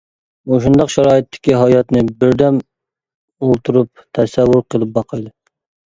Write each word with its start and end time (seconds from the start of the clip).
مۇشۇنداق 0.51 0.87
شارائىتتىكى 0.93 1.57
ھاياتنى 1.63 2.01
بىر 2.23 2.35
دەم 2.43 2.57
ئولتۇرۇپ 3.49 4.05
تەسەۋۋۇر 4.19 4.65
قىلىپ 4.77 4.97
باقايلى. 4.97 5.33